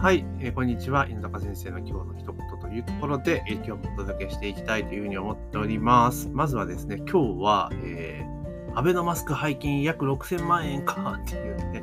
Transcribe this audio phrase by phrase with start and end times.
[0.00, 1.06] はい、えー、こんにちは。
[1.10, 6.30] 犬高先生の今日の一言というところで、えー、今日もお届けしていきたいというふうに思っております。
[6.30, 8.40] まずはですね、今日は、えー
[8.76, 11.79] アベノマスク背金約6000万円かっていうね、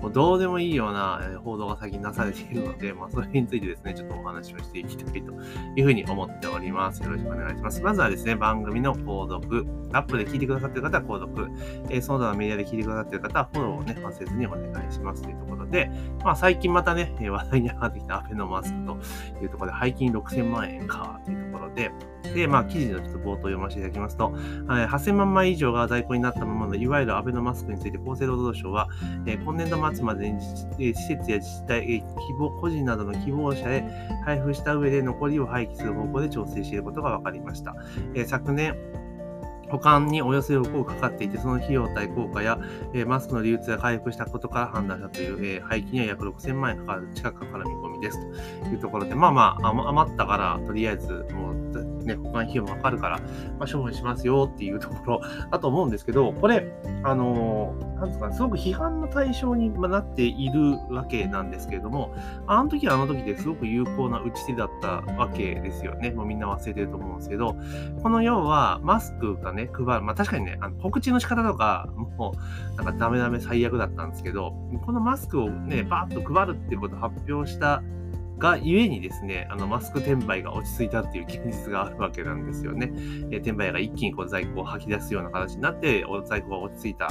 [0.00, 5.32] もうどうでもいいような報道が最近なされているので、 まあ、それについてですね、ちょっとお話をしていきたいと
[5.76, 7.02] いうふうに思っております。
[7.02, 7.82] よろしくお願いします。
[7.82, 11.50] まずはですね、番組の購読、アップで聞いてくださっている方は購読、
[11.88, 15.90] えー、その他のメディアで聞いてくださっている方はフォローをね、忘れずにお願いしますというところで、
[16.24, 18.98] まあ、最近またね、話題に上がってきたアベノマスクと
[19.42, 21.90] いうところで、背金6000万円かというところで、
[22.34, 28.88] で、まあ、記事のちょっと冒頭読ませていただきますと、8000万枚以上が在庫になったままの、いわゆるアベノマスクについて厚生労働省は、
[29.26, 30.40] えー、今年度末までに
[30.78, 32.04] 施設や自治体、希
[32.38, 33.84] 望、個人などの希望者へ
[34.24, 37.74] 配布した上で残りを廃棄する方向で調整していることが分かりました。
[38.14, 38.76] え、昨年、
[39.70, 42.58] 保管におよそ6億かかっていて、その費用対効果や、
[42.94, 48.18] え、マスクの流通が回復したことから判断したという、え、廃棄には約6000万円かかる、近くかかる見込みです
[48.62, 51.72] というところで、まあまあ、余ったから、とりあえず、もう
[52.08, 53.18] ね、保管費用もかかるから、
[53.58, 55.20] まあ、処分しますよっていうところ
[55.52, 56.72] だと思うんですけど、これ、
[57.04, 62.14] あのー、なんですか、すごく批判の対象になっているわけなんですけれども、
[62.46, 66.10] あの時はあの時ですごく有効な打ち手だったわけですよね。
[66.10, 67.54] もうみんな忘れてると思うんですけど、
[68.02, 72.32] この要はマスクがね、配る、まあ確かにね、あの告知の仕方とか、も
[72.72, 77.82] うなんかダメダメ最悪だったんですけど、このマスクをね、バーッと配るっていうことを発表した
[78.38, 82.92] がゆえにですね、あのマスク転売が落ち着いたっていう現実があるわけなんですよね。
[83.30, 87.10] え転売が一気にこう在庫を吐き出すような形になって、お在庫が落ち着いたっ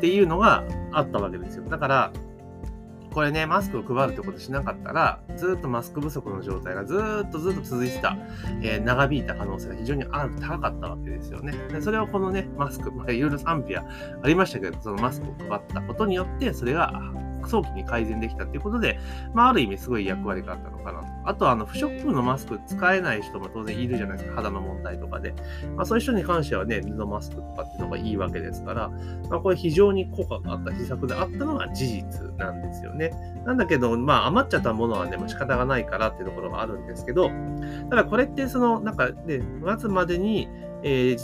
[0.00, 1.64] ていうのがあったわけですよ。
[1.64, 2.12] だから、
[3.12, 8.16] これね、マスクを配るってことしなかったら、ずっとマスク不足の状態がずっとずっと続いてた、
[8.62, 11.52] えー、長引いた可能性が非常にあ高かったわけですよね。
[11.72, 13.84] でそれをこのね、マスク、まあ、いろいろ賛否は
[14.22, 16.92] ありましたけど、そのマスクを配ったことによって、それが
[17.46, 18.98] 早期に改善できたっていうことで、
[19.34, 21.06] まあ、ある意味すごい役割があったのかなと。
[21.24, 25.34] あと、あの、不織布のマスク使えない人も当然いるじゃないですか、肌の問題とかで。
[25.76, 28.90] まあ、そういう人に関してはね、布マスクとかっていうのがいいわけですから、
[29.28, 33.10] まあ、これ非常に効果があった施策であったのが事実なんですよね。
[33.44, 37.30] なんだけど、まあ、余っちゃったものはね、もう仕方がないからっていうところがあるんですけど、
[37.90, 39.42] ただこれってその、なんかね、
[39.78, 40.48] 末までに、
[40.82, 41.18] えー、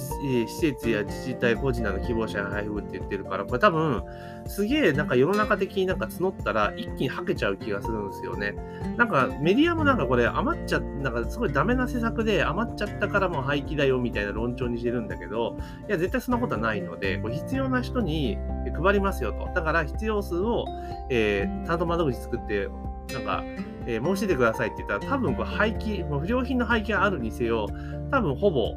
[0.47, 4.03] 施設や自治体個人など希望者に配布って言ってるから、これ多分、
[4.47, 8.55] すげえなんか世の中的になんか募ったら一気にはけちゃう気がするんですよね。
[8.97, 15.57] なんかメディアもなんかこれ余っちゃ、なんかすごいダメな施策で余っちゃったからもう廃棄だよみたいな論調にしてるんだけど、
[15.89, 18.39] いや絶対そんなことはないので、これ必要な人に
[18.83, 19.49] 配りますよと。
[19.55, 20.67] だから必要数を、
[21.11, 22.69] えー、担当窓口作って、
[23.13, 23.45] なんか、
[23.87, 27.69] えー、申し出てくださいって言ったら、多分これ廃棄、不良品の廃棄があるにせよ、
[28.11, 28.75] 多分ほぼ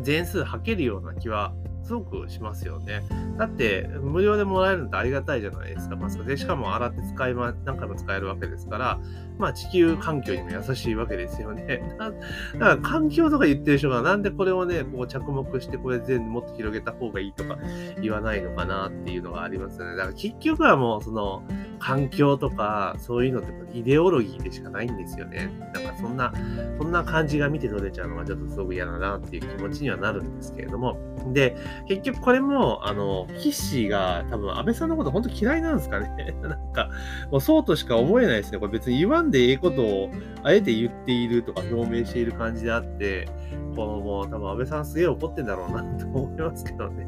[0.00, 3.02] 全数吐けるような気はすごくしますよね。
[3.38, 5.96] だって、無料でもらえるのってありがたいじゃないですか。
[5.96, 9.00] まあ、でしかも洗って使いま、何回も使えるわけですから、
[9.38, 11.82] まあ、地球環境にも優しいわけですよね。
[11.98, 17.58] だから環境とか言ってる人がなんでこれをね、こう着目してこれ全部もっと広げた方がいいとか
[18.00, 19.96] 言わないのかなっていうのがありますよね。
[19.96, 21.42] だから結局はもうその
[21.84, 25.50] 環境とかそういうのってイデオロギーでしかないんですよね。
[25.74, 26.32] なんかそんな、
[26.78, 30.96] そんな感じが見て取れちゃうのがちょっとすごく嫌だなっていう気持ちにはなるんですけれども。
[31.34, 31.54] で、
[31.86, 36.34] 結局これも、あの、岸が多分安倍さんのこと本当嫌いなんですかね。
[36.40, 36.88] なんか、
[37.30, 38.58] もうそうとしか思えないですね。
[38.58, 40.10] これ別に言わんでええことを
[40.42, 43.28] あえて言っているとか表明している感じであって、
[43.76, 47.06] このもう多分安倍さんすげえ怒ってんだろうなと思いますけどね。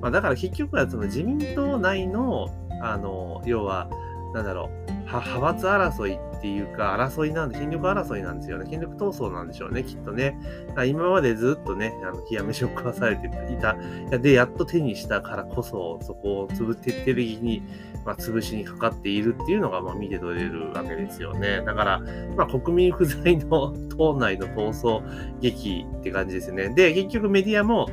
[0.00, 2.48] まあだから結局はその自民党内の、
[2.82, 3.88] あの、要は、
[4.34, 8.68] なんだろう、派閥争いっていうか、争いなんで、権力争いなんですよね。
[8.68, 10.38] 権力闘争なんでしょうね、きっとね。
[10.86, 13.76] 今までずっとね、あの冷や飯を食わされていた。
[14.18, 17.62] で、やっと手にしたからこそ、そこを潰徹底的に、
[18.04, 21.62] まあ、潰しにかかっているっていうのが、まあ、見て取れるわけですよね。
[21.64, 22.02] だから、
[22.36, 26.68] まあ、国民不在の党内の闘争劇って感じですね。
[26.68, 27.88] で、結局メディアも、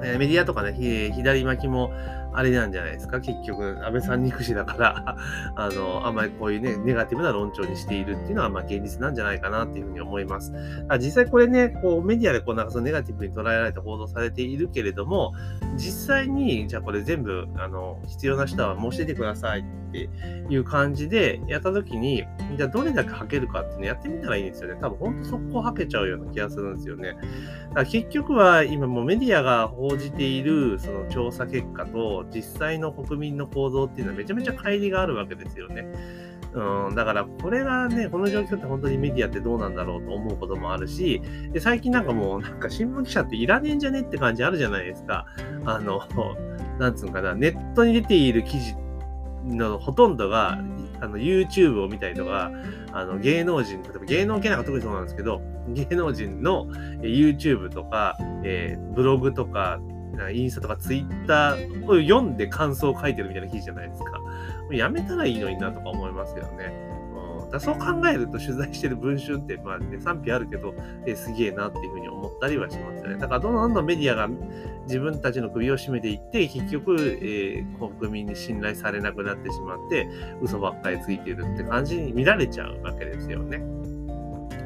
[0.00, 0.72] メディアとかね、
[1.14, 1.92] 左巻きも、
[2.34, 3.20] あれなんじゃないですか？
[3.20, 5.16] 結局、安倍さん憎しだから
[5.56, 10.52] あの、あんまりこういうね、ネガティブな論調にしているっていうのは、まあ、現実なんじゃないかなっていうふうに思います。
[10.98, 15.32] 実際これね、こう、メディアでこう、なんかそのネガティブに捉えられて報道されているけれども、
[15.76, 20.08] 実際に、じゃあこれ全部、あの、必要な人は申し出てくださいって
[20.48, 22.24] いう感じでやったときに、
[22.56, 24.78] じゃあどれだけ吐けるかっていうのやってみたらいいんですよね。
[24.80, 27.12] 多分本当速攻吐けちゃうような気がするんですよね。
[27.12, 27.20] だか
[27.74, 35.86] ら結局は今もうメディアが報じているその調査結果と実際の国民の行動っていうのはめちゃめちゃ乖離があるわけですよね。
[36.54, 41.22] うん、だから、これがね、この状況って本当にメディアってどうなんだろうと思うこともあるし、
[41.52, 45.26] で最近なんかもう、なんか新聞記者っていらねえんじゃねって感じあるじゃないですか。
[45.64, 46.02] あの、
[46.78, 48.76] なんつうのかな、ネットに出ている記事
[49.46, 50.58] のほとんどが、
[51.00, 52.52] あの YouTube を見たりとか、
[52.92, 56.66] あの芸能人、例えば芸能系なんか特にそうなんですけど、芸能人の
[57.00, 59.80] YouTube とか、えー、ブログとか、
[60.32, 64.20] インスタとかツイッターを読んで感想を書いてるみたいな記事じゃないですか。
[64.70, 66.92] やめたらいいのになとか思いますけどね。
[67.52, 70.74] だそう考えると取材してる文春って、まあね、賛否あるけど、
[71.06, 73.18] えすげえなっていうふうに思ったりはしますよね。
[73.18, 74.28] だからどんどんどんどんメディアが
[74.84, 80.08] 自分たちの首を絞めていって、結局、えー、国民に信頼されなくなってしまって、
[80.40, 83.62] 嘘ばっかりついてるって感じに見られちゃうわけですよね。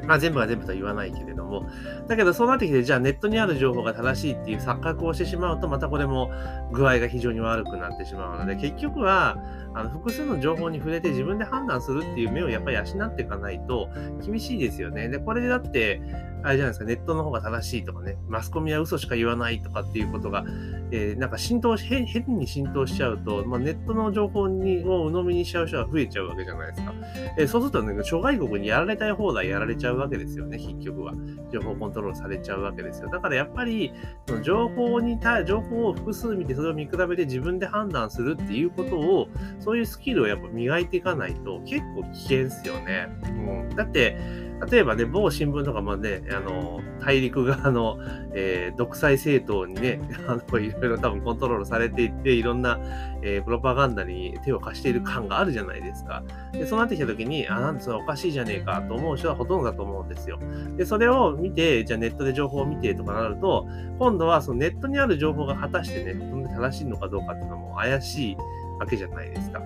[0.07, 1.65] まあ全部が全部とは言わないけれども。
[2.07, 6.31] だけどそうなってきて、じゃあネットにある情報が正しいっていう錯覚をしてしまうと、またこれも
[6.71, 9.37] 具合が非常に悪くなってしまうので、結局は、
[9.73, 13.89] あの複数の情報に触れて自分で判断するっていう目をやっぱり養っていかないと
[14.25, 15.09] 厳しいですよね。
[15.09, 16.01] で、これでだって、
[16.43, 20.45] あれじゃないですか、ネットの方が正しいとかね、マスコミは嘘しか言わないとかっていうことが、
[20.91, 22.05] えー、なんか浸透し、変
[22.37, 26.93] に浸透しちゃうと、まあ、ネットの情報にを鵜呑みにしちゃう人が増えちゃうわけじゃないですか。
[27.37, 31.13] えー、そうするとね、諸外国にやられたい放題やられちゃうわけですよね、結局は。
[31.51, 33.09] 情報コントロールされちゃうわけですよ。
[33.09, 33.91] だからやっぱり、
[34.27, 39.27] その情報に対、情報を複数見て、それを見比べて自分で判断するっていうことを、
[39.59, 43.09] そういうスキルをやっぱ磨いていかないと結構危険ですよね。
[43.23, 43.75] うん。
[43.75, 47.99] だって、例えばね、某新聞とかもね、あの、大陸側の、
[48.33, 52.79] えー、独裁政党にね、 あの、いろいろ多分コントロールされていって、いろんな、
[53.21, 56.23] えー、プロパガンダに手を貸している感があるじゃないですか。
[56.53, 60.39] で、そうなってきた時に、あ、なんでそれおかしいじゃねえかと思う人はほとんどだと思うんですよ。
[60.75, 63.67] で、それを見て、じゃあネットで情報を見てとかなると、
[63.99, 66.15] 今度はそのネットにある情報が果たしてね、
[66.55, 68.37] 正しいのかどうかっていうのも怪しい
[68.79, 69.61] わけじゃないですか。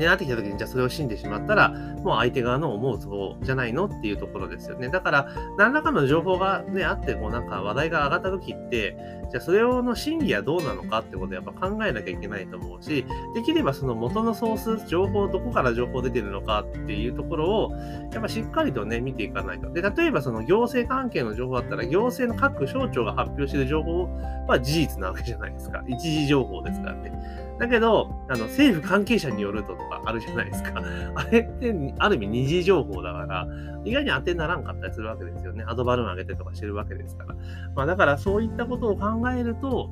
[0.00, 1.68] ね、なってきた時に、じゃあそれを信じてしまったら、
[2.02, 4.88] もう相手側の思うツボじゃないのっていうところですよね。
[4.88, 8.96] だから、何らかの情報がね、あって、こうなんか話題が上がった時って、
[9.30, 13.04] じゃあそれをの真偽はどうなのかってことをやっぱ考えなきゃいけないと思うし、
[13.34, 17.72] できればその元のソース、情報、どこから情報出てるのかっていうところを、
[18.12, 19.70] やっぱしっかりとね、見ていかないと。
[19.70, 24.08] で、例えばその行政関係の情報だったら、行政の各省庁が発表している情報
[24.48, 25.84] は事実なわけじゃないですか。
[25.86, 27.12] 一時情報ですからね。
[27.60, 30.72] だけど、あの、政府関係者によるととかあるじゃないですか。
[31.14, 33.48] あれって、ある意味二次情報だから、
[33.84, 35.64] 意外に当てにならんかったりするわけですよね。
[35.66, 37.34] アドバルーン上げてとかしてるわけですから。
[37.74, 39.90] まあだからそういったことを考えると、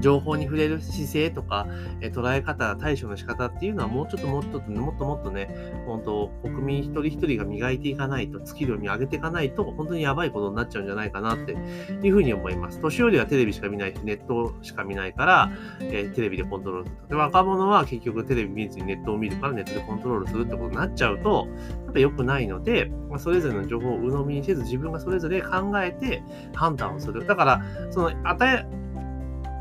[0.00, 1.66] 情報に触れる姿勢とか、
[2.00, 5.48] え捉え方、対処の仕方っていうのはもうちょっともうちょっともっともっとね、
[5.86, 12.80] 本当国民一人一人が磨いていかないと、スキルを上げていかないと、本当にやばいことになっちゃうんじゃないかなっていうふうに思います。
[12.80, 17.08] 年寄りはテレビしか見ないし、ネットしか見ないから、えー、テレビでコントロールする。
[17.08, 21.48] で、若者は結局テレビ見ずにネットを見るからネットでコントロールするってことになっちゃうと、
[21.86, 26.22] やっぱ良くないので、まあ、それぞれの情報を鵜呑みにせず、自分がそれぞれ考えて
[26.54, 27.26] 判断をする。
[27.26, 28.85] だから、その、与え、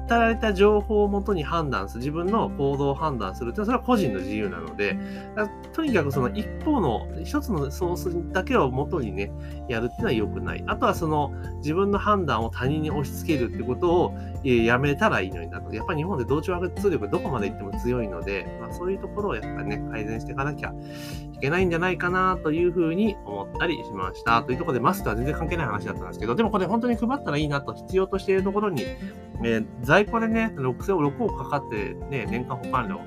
[0.05, 4.97] 与えられた情報をもとに判断する、自分の行動を判断するってそれは個人の自由なので、
[5.73, 9.31] とにかくその一方の一つのソースだけをもとにね、
[9.67, 10.63] やるっていうのは良くない。
[10.67, 15.73] あとはその自分の判断を他人に押し付けるってことを、えやめたらいいのになと。
[15.73, 20.71] やっぱり日本で同調圧力どこまで行っても強いので、まあ、そういうところをやっぱりね、改善していかなきゃ
[21.33, 24.43] いけないんじゃないかなというふうに思ったりしました。
[24.43, 28.83] というところでマスクは全然関係ない話だったんですけど、でもこれ本当に配ったらいいなと必要としているところに、
[29.43, 32.99] えー、在庫でね、6000、6億かかってね、年間保管料。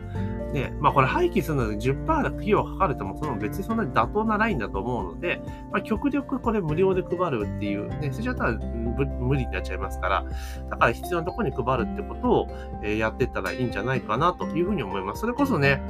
[0.53, 10.25] ね、まあこれ廃棄するので10%費用かかるとも、その別にそんなに妥当なラインだと思うので、まあ極力これ無料で配るっていう、ね、それじゃったら無理になっちゃいますから、
[10.70, 12.49] だから必要なところに配るってことを、
[12.82, 15.20] えー、やっていったらいいんじゃないかなというふうに思います。
[15.20, 15.82] それこそね、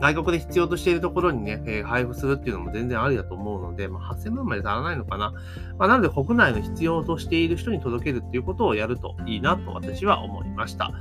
[0.00, 5.32] 外国で必要としているところにね、えー、配布するっていうのも全然ありだと思うので、まあ、8000万まで足らないのかな。
[5.78, 10.92] まあ、なので国内の必要としている人に届けるっていうことをやるといいなと私は思いました。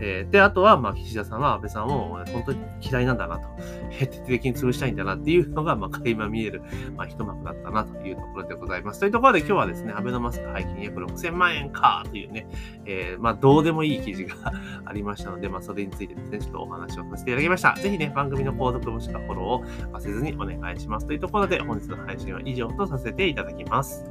[0.00, 3.48] えー、で、あとは、まあ、岸田さんは安倍さんを本当に嫌いなんだなと、
[3.98, 6.62] 徹底的に潰したいんだなっていうのが、まあ、垣間見える、
[6.96, 9.00] まあ、一幕だったなというところでございます。
[9.00, 12.46] というところで今日はですね、安倍のマスク配金約6000万円かというね、
[12.84, 14.34] えー、まあ、どうでもいい記事が
[14.84, 17.74] ありましたので、まあ、それについてですね、ちょっとお話をさせていただきました。
[17.74, 19.64] ぜひね、番組の購読もしくはフォローを
[19.98, 21.06] 忘れずにお願いします。
[21.06, 24.04] というところで、本日の配信は以上とさせていただきます。